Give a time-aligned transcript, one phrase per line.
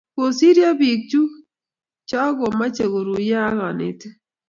[0.15, 1.21] Kosiryo biik chu
[2.09, 4.01] cho ko kimoche koruyo ak konetik.